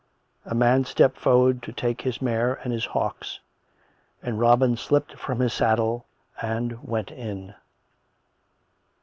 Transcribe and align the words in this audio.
A 0.47 0.55
man 0.55 0.83
stepped 0.83 1.19
forward 1.19 1.61
to 1.61 1.71
take 1.71 2.01
his 2.01 2.23
mare 2.23 2.55
and 2.63 2.73
his 2.73 2.85
hawks; 2.85 3.39
and 4.23 4.39
Robin 4.39 4.75
slipped 4.75 5.13
from 5.13 5.41
his 5.41 5.53
saddle 5.53 6.07
and 6.41 6.83
went 6.83 7.11
in. 7.11 7.53